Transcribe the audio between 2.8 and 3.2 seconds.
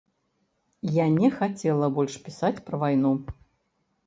вайну.